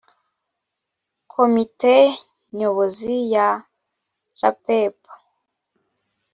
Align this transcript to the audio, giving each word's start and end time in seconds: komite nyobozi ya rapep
komite 1.33 1.93
nyobozi 2.57 3.13
ya 3.33 3.47
rapep 4.39 4.97